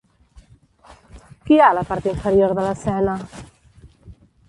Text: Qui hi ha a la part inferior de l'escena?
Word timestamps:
Qui 1.45 1.57
hi 1.57 1.61
ha 1.65 1.69
a 1.75 1.77
la 1.81 1.85
part 1.91 2.09
inferior 2.15 2.59
de 2.61 2.67
l'escena? 2.69 3.19